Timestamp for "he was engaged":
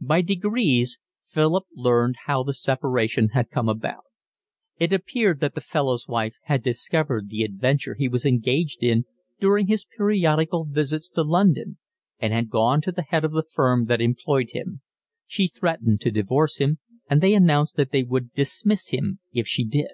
7.94-8.82